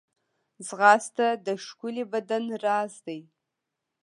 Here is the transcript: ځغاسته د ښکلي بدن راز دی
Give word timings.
ځغاسته 0.67 1.27
د 1.45 1.47
ښکلي 1.65 2.03
بدن 2.13 2.43
راز 2.65 2.93
دی 3.07 3.19